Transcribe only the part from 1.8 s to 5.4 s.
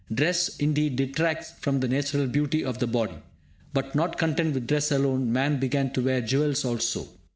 natural beauty of the body. But, not content with dress alone,